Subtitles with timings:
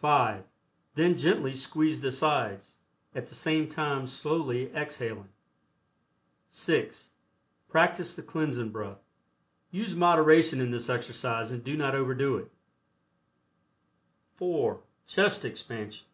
[0.00, 0.42] (5)
[0.96, 2.78] Then gently squeeze the sides,
[3.14, 5.28] at the same time slowly exhaling.
[6.48, 7.10] (6)
[7.68, 8.98] Practice the cleansing breath.
[9.70, 12.56] Use moderation in this exercise and do not overdo its
[14.34, 16.06] (4) CHEST EXPANSION.